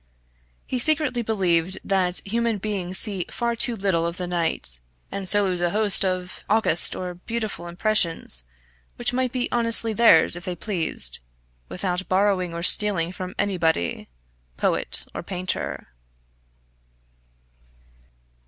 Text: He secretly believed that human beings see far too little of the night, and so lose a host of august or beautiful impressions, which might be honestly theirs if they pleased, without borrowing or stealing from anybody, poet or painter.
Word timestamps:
He 0.65 0.79
secretly 0.79 1.21
believed 1.21 1.77
that 1.83 2.21
human 2.25 2.57
beings 2.57 2.97
see 2.97 3.27
far 3.29 3.55
too 3.55 3.75
little 3.75 4.07
of 4.07 4.17
the 4.17 4.25
night, 4.25 4.79
and 5.11 5.29
so 5.29 5.43
lose 5.43 5.61
a 5.61 5.69
host 5.69 6.03
of 6.03 6.43
august 6.49 6.95
or 6.95 7.13
beautiful 7.13 7.67
impressions, 7.67 8.45
which 8.95 9.13
might 9.13 9.31
be 9.31 9.47
honestly 9.51 9.93
theirs 9.93 10.35
if 10.35 10.43
they 10.43 10.55
pleased, 10.55 11.19
without 11.69 12.07
borrowing 12.09 12.51
or 12.51 12.63
stealing 12.63 13.11
from 13.11 13.35
anybody, 13.37 14.09
poet 14.57 15.05
or 15.13 15.21
painter. 15.21 15.87